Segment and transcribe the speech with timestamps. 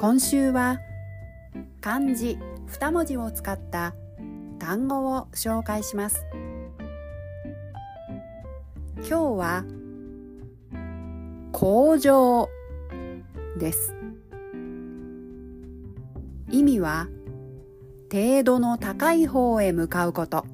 [0.00, 0.78] 今週は
[1.82, 3.92] 漢字2文字を使った
[4.58, 6.24] 単語を紹介します。
[8.96, 9.64] 今日は
[11.52, 12.48] 向上
[13.58, 13.94] です。
[16.50, 17.08] 意味は
[18.10, 20.46] 程度の高い方へ向かうこと。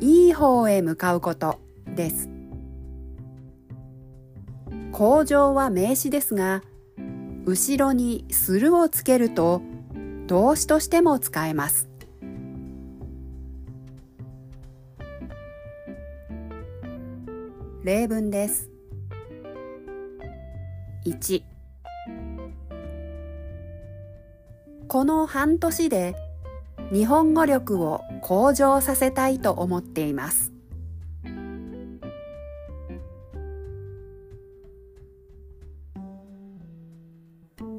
[0.00, 2.28] いい方へ向かうことです。
[4.90, 6.62] 向上は名詞ですが
[7.44, 9.62] 後ろにするをつけると
[10.26, 11.88] 動詞としても使えます。
[17.82, 18.70] 例文です。
[21.04, 21.42] 1
[24.86, 26.14] この半年で
[26.92, 30.51] 日本語力を向上させたいと思っています。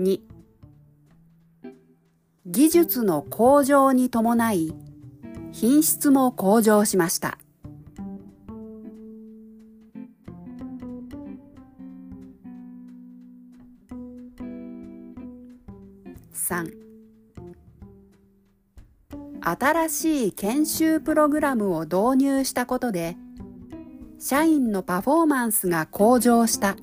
[0.00, 0.22] 2
[2.46, 4.72] 技術の向上に伴い
[5.52, 7.38] 品質も向上しました。
[16.32, 16.72] 3
[19.42, 23.18] 新しい研修プログラムを導入したことで
[24.18, 26.76] 社員のパフォーマンスが向上した。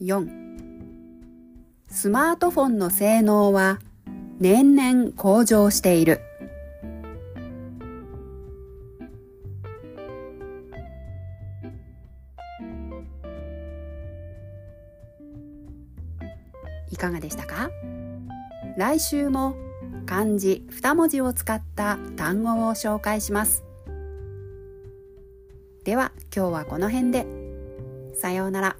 [0.00, 0.26] 4
[1.88, 3.80] スマートフォンの性能は
[4.38, 6.22] 年々向上している。
[16.90, 17.70] いかがでしたか？
[18.78, 19.54] 来週も
[20.06, 23.64] 漢字2文字を使った単語を紹介します。
[25.84, 27.26] では今日はこの辺で。
[28.14, 28.76] さようなら。